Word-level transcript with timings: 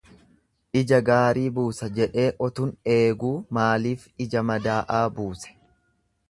Ija 0.79 0.97
gaarii 1.09 1.43
buusa 1.57 1.89
jedhee 1.99 2.25
utun 2.47 2.71
eeguu 2.95 3.31
maaliif 3.59 4.09
ija 4.27 4.45
madaa'aa 4.53 5.05
buuse? 5.21 5.55